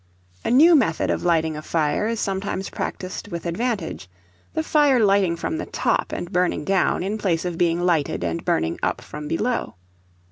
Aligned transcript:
A 0.43 0.49
new 0.49 0.73
method 0.75 1.11
of 1.11 1.21
lighting 1.21 1.55
a 1.55 1.61
fire 1.61 2.07
is 2.07 2.19
sometimes 2.19 2.71
practised 2.71 3.27
with 3.27 3.45
advantage, 3.45 4.09
the 4.55 4.63
fire 4.63 4.99
lighting 4.99 5.35
from 5.35 5.57
the 5.59 5.67
top 5.67 6.11
and 6.11 6.33
burning 6.33 6.65
down, 6.65 7.03
in 7.03 7.19
place 7.19 7.45
of 7.45 7.55
being 7.55 7.79
lighted 7.79 8.23
and 8.23 8.43
burning 8.43 8.79
up 8.81 9.01
from 9.01 9.27
below. 9.27 9.75